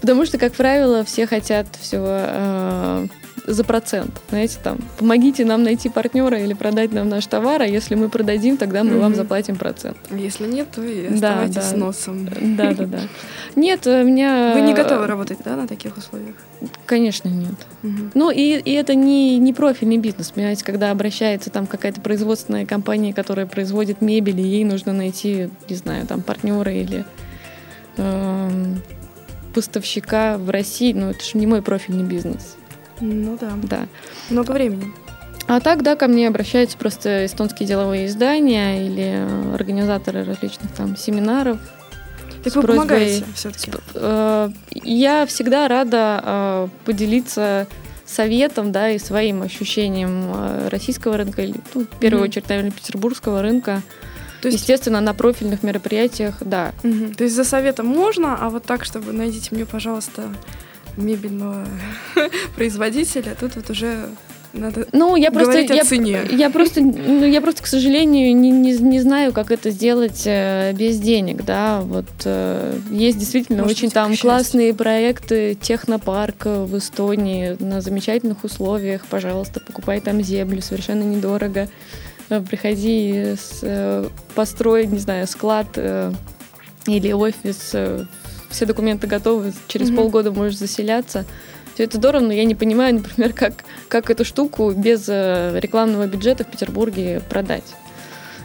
Потому 0.00 0.26
что, 0.26 0.38
как 0.38 0.52
правило, 0.52 1.04
все 1.04 1.26
хотят 1.26 1.66
всего 1.80 2.06
э, 2.08 3.06
за 3.48 3.64
процент. 3.64 4.10
Знаете, 4.28 4.58
там, 4.62 4.78
помогите 4.98 5.44
нам 5.44 5.62
найти 5.62 5.88
партнера 5.88 6.38
или 6.38 6.52
продать 6.52 6.92
нам 6.92 7.08
наш 7.08 7.26
товар, 7.26 7.62
а 7.62 7.66
если 7.66 7.94
мы 7.94 8.08
продадим, 8.08 8.58
тогда 8.58 8.84
мы 8.84 8.90
mm-hmm. 8.90 9.00
вам 9.00 9.14
заплатим 9.14 9.56
процент. 9.56 9.96
Если 10.10 10.46
нет, 10.46 10.68
то 10.74 10.82
и 10.82 11.06
оставайтесь 11.06 11.54
да, 11.54 11.60
да. 11.62 11.66
с 11.68 11.74
носом. 11.74 12.28
Да, 12.56 12.74
да, 12.74 12.84
да. 12.84 13.00
Нет, 13.56 13.86
у 13.86 14.04
меня... 14.04 14.52
Вы 14.54 14.60
не 14.60 14.74
готовы 14.74 15.06
работать, 15.06 15.38
да, 15.44 15.56
на 15.56 15.66
таких 15.66 15.96
условиях? 15.96 16.36
Конечно, 16.84 17.28
нет. 17.28 17.54
Угу. 17.82 18.10
Ну, 18.14 18.30
и, 18.30 18.58
и 18.58 18.72
это 18.72 18.94
не, 18.94 19.38
не 19.38 19.54
профильный 19.54 19.98
бизнес. 19.98 20.30
Понимаете, 20.30 20.64
когда 20.64 20.90
обращается 20.90 21.48
там 21.50 21.66
какая-то 21.66 22.00
производственная 22.00 22.66
компания, 22.66 23.14
которая 23.14 23.46
производит 23.46 24.02
мебель, 24.02 24.40
и 24.40 24.44
ей 24.44 24.64
нужно 24.64 24.92
найти, 24.92 25.48
не 25.68 25.74
знаю, 25.74 26.06
там 26.06 26.20
партнера 26.20 26.72
или 26.72 27.04
э, 27.96 28.50
поставщика 29.54 30.38
в 30.38 30.50
России, 30.50 30.92
ну, 30.92 31.10
это 31.10 31.24
же 31.24 31.38
не 31.38 31.46
мой 31.46 31.62
профильный 31.62 32.04
бизнес. 32.04 32.56
Ну 33.00 33.38
да. 33.40 33.52
Да. 33.62 33.88
Много 34.30 34.52
времени. 34.52 34.92
А 35.46 35.60
так, 35.60 35.82
да, 35.82 35.96
ко 35.96 36.08
мне 36.08 36.28
обращаются 36.28 36.76
просто 36.76 37.24
эстонские 37.24 37.66
деловые 37.66 38.06
издания 38.06 38.86
или 38.86 39.26
организаторы 39.54 40.24
различных 40.24 40.70
там 40.72 40.96
семинаров. 40.96 41.58
Так 42.44 42.54
вы 42.54 42.62
просьбой... 42.62 42.86
помогаете 42.86 43.24
все-таки? 43.34 43.72
Э, 43.94 44.50
я 44.74 45.26
всегда 45.26 45.66
рада 45.68 46.20
э, 46.22 46.68
поделиться 46.84 47.66
советом, 48.04 48.72
да, 48.72 48.90
и 48.90 48.98
своим 48.98 49.42
ощущением 49.42 50.30
э, 50.34 50.68
российского 50.68 51.16
рынка, 51.16 51.42
или, 51.42 51.54
ну, 51.74 51.82
в 51.82 51.98
первую 51.98 52.24
mm-hmm. 52.24 52.28
очередь, 52.28 52.48
наверное, 52.48 52.70
петербургского 52.70 53.42
рынка. 53.42 53.82
То 54.40 54.48
есть... 54.48 54.60
Естественно, 54.60 55.00
на 55.00 55.14
профильных 55.14 55.62
мероприятиях, 55.62 56.36
да. 56.40 56.72
Угу. 56.84 57.14
То 57.16 57.24
есть 57.24 57.34
за 57.36 57.44
советом 57.44 57.86
можно, 57.86 58.36
а 58.40 58.50
вот 58.50 58.64
так, 58.64 58.84
чтобы 58.84 59.12
найдите 59.12 59.48
мне, 59.54 59.66
пожалуйста, 59.66 60.24
мебельного 60.96 61.66
производителя, 62.56 63.36
тут 63.38 63.56
вот 63.56 63.70
уже 63.70 64.08
надо 64.52 64.86
ну, 64.92 65.14
я 65.16 65.30
просто, 65.30 65.58
я, 65.58 65.84
цене. 65.84 66.20
Я 66.30 66.50
просто, 66.50 66.80
ну, 66.80 67.24
я 67.24 67.40
просто, 67.40 67.62
к 67.62 67.66
сожалению, 67.66 68.34
не, 68.34 68.50
не, 68.50 68.72
не 68.72 69.00
знаю, 69.00 69.32
как 69.32 69.50
это 69.50 69.70
сделать 69.70 70.22
э, 70.24 70.72
без 70.72 70.98
денег, 70.98 71.44
да. 71.44 71.80
Вот 71.82 72.06
э, 72.24 72.78
есть 72.90 73.18
действительно 73.18 73.62
Может 73.62 73.76
очень 73.76 73.90
там 73.90 74.16
классные 74.16 74.72
проекты, 74.74 75.54
технопарк 75.60 76.46
в 76.46 76.78
Эстонии 76.78 77.56
на 77.60 77.80
замечательных 77.80 78.42
условиях. 78.44 79.04
Пожалуйста, 79.10 79.60
покупай 79.60 80.00
там 80.00 80.22
землю, 80.22 80.62
совершенно 80.62 81.02
недорого. 81.02 81.68
Э, 82.30 82.40
приходи, 82.40 83.34
с, 83.36 83.60
э, 83.62 84.08
построй, 84.34 84.86
не 84.86 84.98
знаю, 84.98 85.26
склад 85.26 85.66
э, 85.76 86.12
или 86.86 87.12
офис 87.12 87.74
все 88.50 88.64
документы 88.64 89.06
готовы, 89.06 89.52
через 89.66 89.90
mm-hmm. 89.90 89.96
полгода 89.96 90.32
можешь 90.32 90.56
заселяться. 90.56 91.26
Все 91.74 91.84
это 91.84 91.98
здорово, 91.98 92.22
но 92.22 92.32
я 92.32 92.44
не 92.44 92.54
понимаю, 92.54 92.94
например, 93.02 93.32
как, 93.32 93.64
как 93.88 94.10
эту 94.10 94.24
штуку 94.24 94.70
без 94.70 95.08
рекламного 95.08 96.06
бюджета 96.06 96.44
в 96.44 96.50
Петербурге 96.50 97.20
продать. 97.28 97.74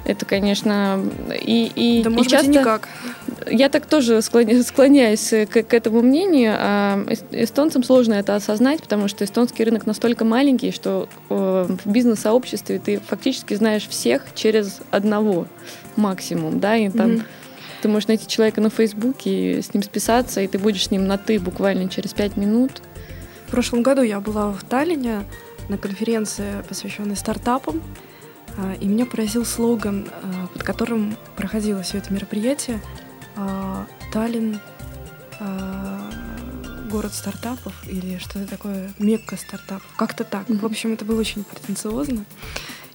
Это, 0.05 0.25
конечно, 0.25 1.01
и, 1.29 1.71
и, 1.75 2.03
да, 2.03 2.09
может 2.09 2.27
и 2.27 2.31
часто... 2.31 2.47
Быть, 2.47 2.55
и 2.55 2.59
никак. 2.59 2.89
Я 3.49 3.69
так 3.69 3.85
тоже 3.85 4.21
склоняюсь 4.21 5.29
к, 5.29 5.63
к 5.63 5.73
этому 5.73 6.01
мнению. 6.01 6.55
А 6.57 7.05
эстонцам 7.31 7.83
сложно 7.83 8.13
это 8.15 8.35
осознать, 8.35 8.81
потому 8.81 9.07
что 9.07 9.23
эстонский 9.23 9.63
рынок 9.63 9.85
настолько 9.85 10.25
маленький, 10.25 10.71
что 10.71 11.07
э, 11.29 11.67
в 11.85 11.89
бизнес-сообществе 11.89 12.79
ты 12.79 12.99
фактически 12.99 13.53
знаешь 13.53 13.87
всех 13.87 14.23
через 14.35 14.81
одного 14.91 15.47
максимум, 15.95 16.59
да, 16.59 16.75
и 16.75 16.89
там 16.89 17.11
mm-hmm 17.11 17.23
ты 17.83 17.89
можешь 17.89 18.07
найти 18.07 18.25
человека 18.29 18.61
на 18.61 18.69
Фейсбуке, 18.69 19.61
с 19.61 19.73
ним 19.73 19.83
списаться, 19.83 20.39
и 20.39 20.47
ты 20.47 20.57
будешь 20.57 20.85
с 20.85 20.91
ним 20.91 21.05
на 21.05 21.17
«ты» 21.17 21.37
буквально 21.37 21.89
через 21.89 22.13
пять 22.13 22.37
минут. 22.37 22.81
В 23.45 23.51
прошлом 23.51 23.83
году 23.83 24.03
я 24.03 24.21
была 24.21 24.53
в 24.53 24.63
Таллине 24.63 25.25
на 25.67 25.77
конференции, 25.77 26.63
посвященной 26.69 27.17
стартапам, 27.17 27.83
и 28.79 28.87
меня 28.87 29.05
поразил 29.05 29.45
слоган, 29.45 30.07
а, 30.21 30.47
под 30.47 30.63
которым 30.63 31.17
проходило 31.35 31.81
все 31.81 31.97
это 31.97 32.13
мероприятие. 32.13 32.81
А, 33.35 33.85
Таллин 34.11 34.59
город 36.93 37.13
стартапов 37.13 37.73
или 37.87 38.19
что-то 38.19 38.47
такое 38.47 38.93
мекка 38.99 39.35
стартапов. 39.35 39.87
Как-то 39.97 40.23
так. 40.23 40.47
В 40.47 40.63
общем, 40.63 40.93
это 40.93 41.03
было 41.03 41.19
очень 41.19 41.43
претенциозно. 41.43 42.23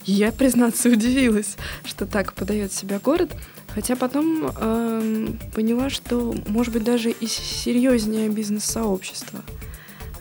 И 0.05 0.12
я, 0.12 0.31
признаться, 0.31 0.88
удивилась, 0.93 1.57
что 1.85 2.07
так 2.07 2.33
подает 2.33 2.73
себя 2.73 3.00
город. 3.00 3.35
Хотя 3.75 3.97
потом 3.97 4.53
э, 4.57 5.29
поняла, 5.55 5.91
что, 5.91 6.35
может 6.47 6.73
быть, 6.73 6.85
даже 6.85 7.11
и 7.11 7.27
серьезнее 7.27 8.29
бизнес-сообщество. 8.29 9.41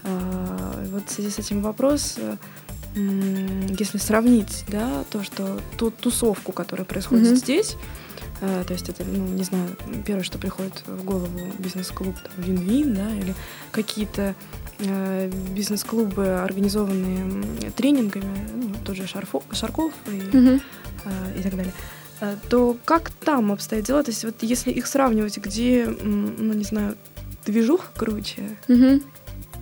Э, 0.03 0.87
вот 0.91 1.07
в 1.07 1.11
связи 1.11 1.29
с 1.29 1.39
этим 1.39 1.61
вопрос, 1.61 2.15
э, 2.17 2.37
если 2.97 3.97
сравнить, 3.97 4.63
да, 4.67 5.03
то, 5.09 5.23
что 5.23 5.59
ту 5.77 5.91
тусовку, 5.91 6.51
которая 6.51 6.85
происходит 6.85 7.27
mm-hmm. 7.27 7.35
здесь, 7.35 7.75
э, 8.41 8.63
то 8.65 8.73
есть 8.73 8.89
это, 8.89 9.03
ну, 9.03 9.27
не 9.27 9.43
знаю, 9.43 9.69
первое, 10.05 10.23
что 10.23 10.37
приходит 10.37 10.83
в 10.85 11.03
голову, 11.03 11.29
бизнес-клуб 11.59 12.15
Вин-Вин, 12.37 12.93
да, 12.93 13.09
или 13.15 13.35
какие-то 13.71 14.35
э, 14.79 15.31
бизнес-клубы, 15.51 16.39
организованные 16.39 17.71
тренингами, 17.71 18.47
ну, 18.55 18.73
тот 18.83 18.95
же 18.95 19.07
Шарфо, 19.07 19.43
Шарков 19.51 19.93
и, 20.07 20.09
mm-hmm. 20.09 20.61
э, 21.05 21.39
и 21.39 21.43
так 21.43 21.55
далее 21.55 21.73
э, 22.21 22.35
то 22.49 22.75
как 22.85 23.11
там 23.11 23.51
обстоят 23.51 23.85
дела? 23.85 24.03
То 24.03 24.11
есть 24.11 24.23
вот 24.23 24.35
если 24.41 24.71
их 24.71 24.87
сравнивать, 24.87 25.37
где, 25.37 25.85
ну, 25.85 26.53
не 26.53 26.63
знаю, 26.63 26.97
движуха 27.45 27.87
круче, 27.95 28.57
угу. 28.67 29.01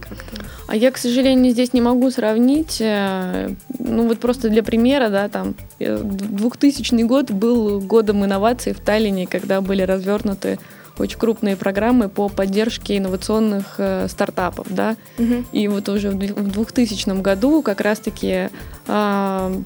Как-то... 0.07 0.45
А 0.67 0.75
я, 0.75 0.91
к 0.91 0.97
сожалению, 0.97 1.51
здесь 1.51 1.73
не 1.73 1.81
могу 1.81 2.09
сравнить. 2.11 2.77
Э, 2.79 3.49
ну 3.79 4.07
вот 4.07 4.19
просто 4.19 4.49
для 4.49 4.63
примера, 4.63 5.09
да, 5.09 5.29
там 5.29 5.55
2000 5.79 7.03
год 7.03 7.31
был 7.31 7.79
годом 7.79 8.25
инноваций 8.25 8.73
в 8.73 8.79
Таллине, 8.79 9.27
когда 9.27 9.61
были 9.61 9.81
развернуты 9.81 10.59
очень 10.97 11.19
крупные 11.19 11.55
программы 11.55 12.09
по 12.09 12.29
поддержке 12.29 12.97
инновационных 12.97 13.75
э, 13.77 14.07
стартапов, 14.07 14.67
да. 14.69 14.95
Угу. 15.17 15.45
И 15.51 15.67
вот 15.67 15.89
уже 15.89 16.11
в 16.11 16.17
2000 16.17 17.21
году 17.21 17.61
как 17.61 17.81
раз-таки 17.81 18.49
э, 18.87 19.61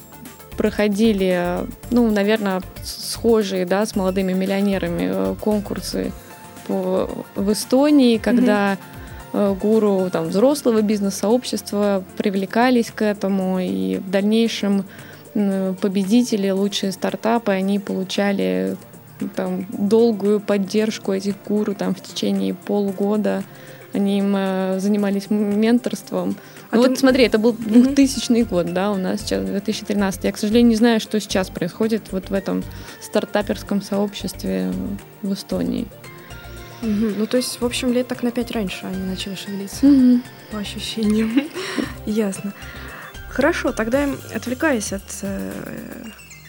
проходили, 0.57 1.59
ну, 1.91 2.11
наверное, 2.11 2.61
схожие, 2.83 3.65
да, 3.65 3.85
с 3.85 3.95
молодыми 3.95 4.33
миллионерами 4.33 5.09
э, 5.09 5.35
конкурсы 5.39 6.11
по, 6.67 7.09
в 7.35 7.51
Эстонии, 7.53 8.17
когда 8.17 8.73
mm-hmm. 8.73 8.77
Гуру 9.33 10.09
там, 10.11 10.27
взрослого 10.27 10.81
бизнес-сообщества 10.81 12.03
привлекались 12.17 12.91
к 12.91 13.03
этому, 13.03 13.59
и 13.59 13.97
в 13.97 14.09
дальнейшем 14.09 14.85
победители, 15.33 16.49
лучшие 16.49 16.91
стартапы, 16.91 17.51
они 17.51 17.79
получали 17.79 18.75
там, 19.35 19.65
долгую 19.69 20.39
поддержку 20.39 21.13
этих 21.13 21.35
гуру 21.47 21.75
там, 21.75 21.93
в 21.93 22.01
течение 22.01 22.53
полугода. 22.53 23.43
Они 23.91 24.19
им 24.19 24.35
э, 24.35 24.79
занимались 24.79 25.31
менторством. 25.31 26.35
А 26.69 26.75
ну 26.75 26.83
ты... 26.83 26.89
вот 26.89 26.99
смотри, 26.99 27.23
это 27.23 27.39
был 27.39 27.53
2000 27.53 28.31
mm-hmm. 28.31 28.45
год, 28.47 28.73
да, 28.73 28.91
у 28.91 28.97
нас 28.97 29.21
сейчас 29.21 29.43
2013. 29.43 30.23
Я, 30.23 30.31
к 30.31 30.37
сожалению, 30.37 30.69
не 30.69 30.75
знаю, 30.75 30.99
что 30.99 31.19
сейчас 31.19 31.49
происходит 31.49 32.03
вот 32.11 32.29
в 32.29 32.33
этом 32.33 32.63
стартаперском 33.01 33.81
сообществе 33.81 34.71
в 35.23 35.33
Эстонии. 35.33 35.87
Угу. 36.81 37.13
Ну, 37.17 37.27
то 37.27 37.37
есть, 37.37 37.59
в 37.59 37.65
общем, 37.65 37.91
лет 37.93 38.07
так 38.07 38.23
на 38.23 38.31
пять 38.31 38.51
раньше 38.51 38.85
они 38.85 39.03
начали 39.03 39.35
шевелиться, 39.35 39.85
угу. 39.85 40.21
по 40.51 40.59
ощущениям. 40.59 41.49
Ясно. 42.05 42.53
Хорошо, 43.29 43.71
тогда 43.71 44.09
отвлекаясь 44.33 44.91
от 44.91 45.03
э, 45.21 45.51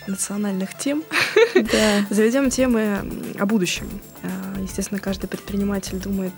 национальных 0.07 0.77
тем, 0.79 1.05
да. 1.55 2.07
заведем 2.11 2.51
темы 2.51 2.99
о 3.39 3.47
будущем. 3.47 3.89
Э, 4.23 4.29
естественно, 4.61 5.01
каждый 5.01 5.27
предприниматель 5.29 5.99
думает 5.99 6.33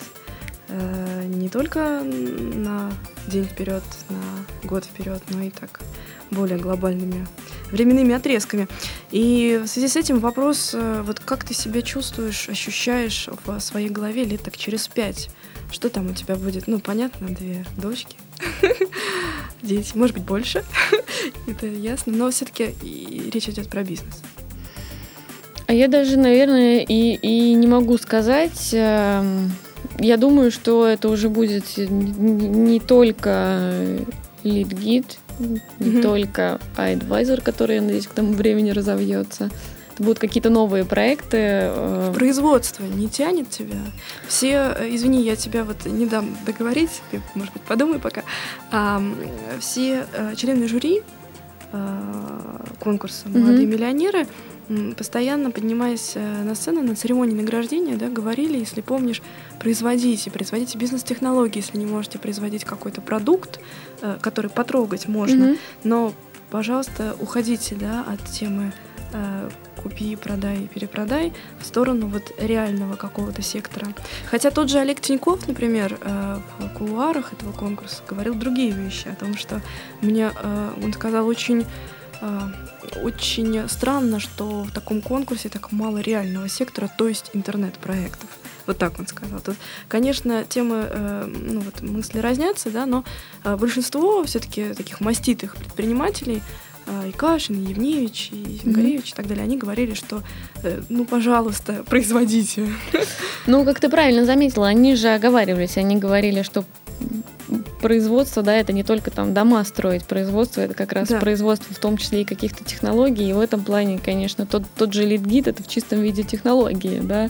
э, 0.69 1.25
не 1.27 1.49
только 1.49 2.03
на 2.03 2.93
день 3.29 3.45
вперед, 3.45 3.85
на 4.09 4.69
год 4.69 4.85
вперед, 4.85 5.23
но 5.29 5.43
и 5.43 5.51
так 5.51 5.81
более 6.33 6.59
глобальными 6.59 7.27
временными 7.71 8.15
отрезками. 8.15 8.69
И 9.11 9.61
в 9.63 9.67
связи 9.67 9.89
с 9.89 9.97
этим 9.97 10.19
вопрос, 10.19 10.73
э, 10.75 11.03
вот 11.05 11.21
как 11.21 11.45
ты 11.45 11.55
себя 11.55 11.83
чувствуешь, 11.83 12.49
ощущаешь 12.49 13.29
в 13.45 13.61
своей 13.61 13.89
голове 13.89 14.25
лет 14.25 14.43
так 14.43 14.57
через 14.57 14.89
пять? 14.89 15.31
Что 15.71 15.89
там 15.89 16.11
у 16.11 16.13
тебя 16.13 16.37
будет? 16.37 16.67
Ну, 16.67 16.81
понятно, 16.81 17.29
две 17.29 17.65
дочки, 17.79 18.17
дети, 19.63 19.97
может 19.97 20.15
быть, 20.15 20.25
больше, 20.25 20.65
это 21.47 21.67
ясно, 21.67 22.13
но 22.13 22.31
все-таки 22.31 22.75
речь 23.33 23.49
идет 23.49 23.69
про 23.69 23.83
бизнес. 23.83 24.23
А 25.67 25.73
я 25.73 25.89
даже, 25.89 26.19
наверное, 26.19 26.81
и, 26.81 27.15
и 27.15 27.55
не 27.55 27.67
могу 27.67 27.97
сказать, 27.97 28.71
эм, 28.73 29.53
я 29.99 30.19
думаю, 30.19 30.51
что 30.51 30.87
это 30.87 31.09
уже 31.09 31.31
будет 31.31 31.65
не 31.79 32.79
только 32.79 33.99
лид-гид, 34.45 35.19
не 35.47 35.61
mm-hmm. 35.79 36.03
только 36.03 36.61
iAdvisor, 36.77 37.43
который, 37.43 37.77
я 37.77 37.83
надеюсь, 37.83 38.07
к 38.07 38.13
тому 38.13 38.33
времени 38.33 38.71
разовьется. 38.71 39.51
Это 39.95 40.03
будут 40.03 40.19
какие-то 40.19 40.51
новые 40.51 40.85
проекты. 40.85 41.37
Э, 41.41 42.13
Производство 42.15 42.85
не 42.85 43.09
тянет 43.09 43.51
тебя. 43.51 43.79
Все, 44.27 44.75
э, 44.77 44.95
извини, 44.95 45.23
я 45.23 45.37
тебя 45.37 45.65
вот 45.65 45.85
не 45.85 46.07
дам 46.07 46.37
договорить, 46.47 47.03
ты, 47.11 47.21
может 47.35 47.53
быть, 47.53 47.63
подумай 47.63 47.99
пока. 47.99 48.23
Все 49.61 50.07
э, 50.13 50.35
члены 50.37 50.69
жюри 50.69 51.03
конкурса 52.81 53.31
«Молодые 53.31 53.67
mm-hmm. 53.67 53.67
миллионеры» 53.67 54.27
постоянно 54.97 55.51
поднимаясь 55.51 56.13
э, 56.15 56.43
на 56.43 56.55
сцену 56.55 56.83
на 56.83 56.95
церемонии 56.95 57.35
награждения, 57.35 57.97
да, 57.97 58.09
говорили, 58.09 58.59
если 58.59 58.81
помнишь, 58.81 59.23
производите, 59.59 60.31
производите 60.31 60.79
бизнес-технологии, 60.79 61.59
если 61.59 61.79
не 61.79 61.87
можете 61.87 62.19
производить 62.19 62.65
какой-то 62.65 63.01
продукт, 63.01 63.61
э, 64.01 64.19
который 64.21 64.51
потрогать 64.51 65.09
можно, 65.09 65.45
mm-hmm. 65.45 65.59
но, 65.85 66.13
пожалуйста, 66.51 67.17
уходите, 67.21 67.75
да, 67.75 68.05
от 68.09 68.25
темы 68.31 68.73
э, 69.13 69.51
купи, 69.83 70.17
продай, 70.17 70.69
перепродай 70.73 71.33
в 71.61 71.65
сторону 71.65 72.07
вот 72.07 72.33
реального 72.39 72.97
какого-то 72.97 73.43
сектора. 73.43 73.89
Хотя 74.31 74.51
тот 74.51 74.71
же 74.71 74.79
Олег 74.79 75.01
Тиньков, 75.01 75.49
например, 75.49 75.99
в 76.59 76.69
кулуарах 76.79 77.33
этого 77.33 77.51
конкурса 77.51 78.03
говорил 78.09 78.35
другие 78.35 78.71
вещи 78.71 79.09
о 79.09 79.17
том, 79.17 79.37
что 79.37 79.61
мне 80.01 80.31
он 80.81 80.93
сказал 80.93 81.27
очень 81.27 81.67
очень 83.03 83.69
странно, 83.69 84.21
что 84.21 84.63
в 84.63 84.71
таком 84.71 85.03
конкурсе 85.03 85.49
так 85.49 85.73
мало 85.73 85.99
реального 85.99 86.49
сектора, 86.49 86.89
то 86.97 87.09
есть 87.09 87.31
интернет-проектов. 87.33 88.29
Вот 88.67 88.79
так 88.79 88.99
он 88.99 89.07
сказал. 89.07 89.41
Тут, 89.41 89.57
конечно, 89.89 90.45
темы, 90.45 90.87
э, 90.89 91.25
ну 91.27 91.61
вот 91.61 91.83
мысли 91.83 92.19
разнятся, 92.19 92.71
да, 92.71 92.87
но 92.87 93.05
э, 93.45 93.57
большинство 93.57 94.23
все-таки 94.25 94.73
таких 94.75 95.01
маститых 95.01 95.57
предпринимателей 95.57 96.43
э, 96.87 97.09
и 97.09 97.13
Кашин, 97.13 97.57
и 97.57 97.71
Евневич, 97.71 98.31
и 98.31 98.61
Зингаревич 98.63 99.07
mm-hmm. 99.07 99.13
и 99.13 99.17
так 99.17 99.27
далее, 99.27 99.45
они 99.45 99.59
говорили, 99.59 99.95
что 99.95 100.23
ну, 100.89 101.05
пожалуйста, 101.05 101.83
производите. 101.89 102.69
Ну, 103.47 103.65
как 103.65 103.81
ты 103.81 103.89
правильно 103.89 104.25
заметила, 104.25 104.69
они 104.69 104.95
же 104.95 105.09
оговаривались, 105.09 105.77
они 105.77 105.97
говорили, 105.97 106.43
что 106.43 106.65
производство, 107.83 108.43
да, 108.43 108.57
это 108.57 108.73
не 108.73 108.83
только 108.83 109.11
там 109.11 109.35
дома 109.35 109.63
строить, 109.65 110.05
производство 110.05 110.63
это 110.63 110.73
как 110.73 110.93
раз 110.93 111.09
да. 111.09 111.19
производство 111.19 111.75
в 111.75 111.79
том 111.79 111.99
числе 111.99 112.23
и 112.23 112.25
каких-то 112.25 112.65
технологий. 112.65 113.29
И 113.29 113.33
в 113.33 113.41
этом 113.41 113.63
плане, 113.63 114.01
конечно, 114.03 114.47
тот, 114.47 114.63
тот 114.77 114.95
же 114.95 115.05
лид-гид 115.05 115.49
это 115.49 115.63
в 115.63 115.69
чистом 115.69 116.01
виде 116.01 116.23
технологии, 116.23 117.01
да. 117.03 117.29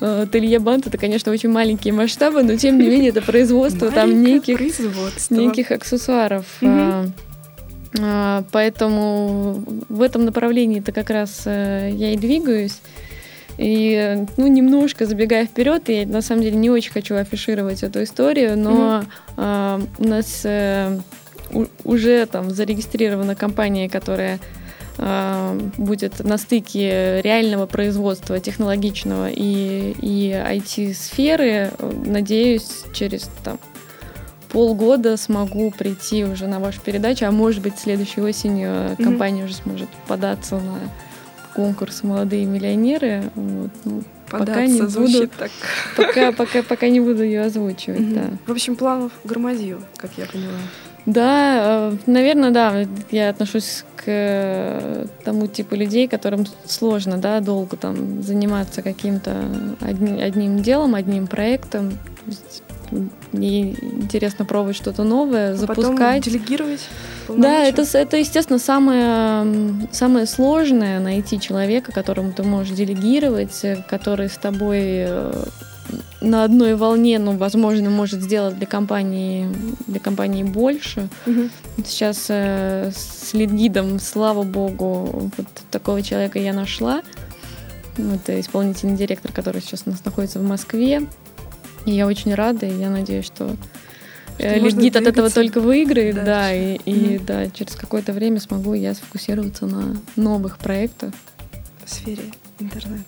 Э, 0.00 0.22
ателье 0.22 0.58
Бант 0.58 0.86
это, 0.86 0.98
конечно, 0.98 1.32
очень 1.32 1.48
маленькие 1.48 1.94
масштабы, 1.94 2.42
но 2.42 2.56
тем 2.56 2.78
не 2.78 2.86
менее 2.86 3.10
это 3.10 3.22
производство 3.22 3.90
там 3.90 4.22
неких, 4.22 4.60
неких 5.30 5.70
аксессуаров. 5.72 6.44
Угу. 6.60 7.12
Поэтому 8.52 9.64
в 9.88 10.02
этом 10.02 10.24
направлении 10.26 10.80
это 10.80 10.92
как 10.92 11.10
раз 11.10 11.42
э, 11.46 11.90
я 11.94 12.12
и 12.12 12.16
двигаюсь. 12.16 12.78
И, 13.58 14.26
ну, 14.36 14.46
немножко 14.46 15.06
забегая 15.06 15.46
вперед, 15.46 15.88
я 15.88 16.06
на 16.06 16.20
самом 16.20 16.42
деле 16.42 16.56
не 16.56 16.70
очень 16.70 16.92
хочу 16.92 17.14
афишировать 17.14 17.82
эту 17.82 18.02
историю, 18.02 18.58
но 18.58 19.04
mm-hmm. 19.36 19.80
э, 19.80 19.86
у 19.98 20.04
нас 20.04 20.42
э, 20.44 20.98
у, 21.52 21.64
уже 21.84 22.26
там 22.26 22.50
зарегистрирована 22.50 23.34
компания, 23.34 23.88
которая 23.88 24.40
э, 24.98 25.60
будет 25.78 26.22
на 26.22 26.36
стыке 26.36 27.22
реального 27.22 27.66
производства 27.66 28.38
технологичного 28.40 29.30
и, 29.30 29.94
и 30.02 30.32
IT-сферы. 30.32 31.70
Надеюсь, 32.04 32.84
через 32.92 33.30
там, 33.42 33.58
полгода 34.50 35.16
смогу 35.16 35.70
прийти 35.70 36.24
уже 36.24 36.46
на 36.46 36.60
вашу 36.60 36.82
передачу, 36.82 37.24
а 37.24 37.30
может 37.30 37.62
быть, 37.62 37.78
следующей 37.78 38.20
осенью 38.20 38.68
mm-hmm. 38.68 39.02
компания 39.02 39.44
уже 39.44 39.54
сможет 39.54 39.88
податься 40.06 40.56
на 40.56 40.78
конкурс 41.56 42.02
«Молодые 42.02 42.44
миллионеры». 42.44 43.30
Вот, 43.34 43.70
ну, 43.84 44.02
пока 44.30 44.66
не 44.66 44.82
буду, 44.82 45.26
так. 45.26 45.50
Пока, 45.96 46.32
пока, 46.32 46.62
пока 46.62 46.88
не 46.90 47.00
буду 47.00 47.22
ее 47.22 47.40
озвучивать, 47.40 48.00
угу. 48.00 48.14
да. 48.14 48.24
В 48.46 48.52
общем, 48.52 48.76
планов 48.76 49.10
громадил, 49.24 49.80
как 49.96 50.10
я 50.18 50.26
поняла. 50.26 50.52
Да, 51.06 51.92
э, 51.92 51.96
наверное, 52.06 52.50
да. 52.50 52.84
Я 53.10 53.30
отношусь 53.30 53.84
к 53.96 54.02
э, 54.06 55.06
тому 55.24 55.46
типу 55.46 55.76
людей, 55.76 56.08
которым 56.08 56.44
сложно, 56.66 57.16
да, 57.16 57.40
долго 57.40 57.76
там 57.78 58.22
заниматься 58.22 58.82
каким-то 58.82 59.34
одним, 59.80 60.18
одним 60.18 60.62
делом, 60.62 60.94
одним 60.94 61.26
проектом. 61.26 61.92
Мне 63.32 63.72
интересно 63.72 64.44
пробовать 64.44 64.76
что-то 64.76 65.04
новое, 65.04 65.52
А 65.52 65.56
запускать. 65.56 65.86
Потом 65.96 66.20
делегировать. 66.20 66.80
Да, 67.28 67.64
это, 67.64 67.82
это, 67.82 68.16
естественно, 68.16 68.58
самое, 68.58 69.88
самое 69.92 70.26
сложное 70.26 71.00
найти 71.00 71.40
человека, 71.40 71.92
которому 71.92 72.32
ты 72.32 72.42
можешь 72.42 72.74
делегировать, 72.74 73.58
э, 73.64 73.82
который 73.88 74.28
с 74.28 74.36
тобой 74.36 74.80
э, 74.80 75.44
на 76.20 76.44
одной 76.44 76.74
волне, 76.74 77.18
ну, 77.18 77.36
возможно, 77.36 77.90
может 77.90 78.20
сделать 78.20 78.56
для 78.56 78.66
компании, 78.66 79.48
для 79.86 80.00
компании 80.00 80.42
больше. 80.42 81.08
Мгм. 81.26 81.50
Сейчас 81.84 82.26
э, 82.28 82.90
с 82.94 83.34
лидгидом, 83.34 83.98
слава 84.00 84.42
богу, 84.42 85.30
вот 85.36 85.46
такого 85.70 86.02
человека 86.02 86.38
я 86.38 86.52
нашла. 86.52 87.02
Это 87.96 88.38
исполнительный 88.40 88.96
директор, 88.96 89.32
который 89.32 89.60
сейчас 89.60 89.82
у 89.86 89.90
нас 89.90 90.04
находится 90.04 90.38
в 90.38 90.42
Москве. 90.42 91.06
И 91.86 91.92
я 91.92 92.06
очень 92.06 92.34
рада, 92.34 92.66
и 92.66 92.74
я 92.78 92.90
надеюсь, 92.90 93.24
что, 93.26 93.56
э, 94.38 94.50
Что 94.54 94.60
можно 94.60 94.66
лидгид 94.80 94.96
от 94.96 95.06
этого 95.06 95.30
только 95.30 95.60
выиграет, 95.60 96.16
да, 96.16 96.24
дальше. 96.24 96.80
и, 96.84 96.90
и, 96.90 97.16
Мгм. 97.16 97.26
да, 97.26 97.48
через 97.50 97.74
какое-то 97.76 98.12
время 98.12 98.40
смогу 98.40 98.74
я 98.74 98.92
сфокусироваться 98.94 99.66
на 99.66 99.96
новых 100.16 100.58
проектах 100.58 101.14
в 101.84 101.90
сфере 101.90 102.24
интернета. 102.58 103.04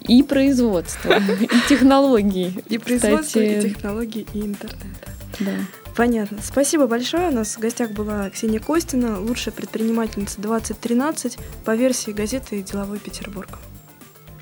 и 0.00 0.22
производства, 0.22 1.18
и 1.40 1.48
технологий. 1.68 2.58
И 2.68 2.78
производство, 2.78 3.40
и 3.40 3.60
технологий, 3.60 4.26
и 4.32 4.40
интернета. 4.40 5.08
Да. 5.40 5.52
Понятно. 5.96 6.38
Спасибо 6.42 6.86
большое. 6.86 7.28
У 7.28 7.32
нас 7.34 7.56
в 7.56 7.58
гостях 7.58 7.90
была 7.90 8.30
Ксения 8.30 8.60
Костина, 8.60 9.20
лучшая 9.20 9.52
предпринимательница 9.52 10.40
2013 10.40 11.36
по 11.64 11.74
версии 11.74 12.12
газеты 12.12 12.62
«Деловой 12.62 12.98
Петербург». 12.98 13.58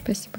Спасибо. 0.05 0.39